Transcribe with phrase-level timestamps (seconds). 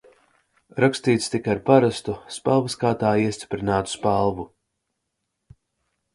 [0.83, 4.49] Rakstīts tika ar parastu, spalvaskātā iestiprinātu spalvu.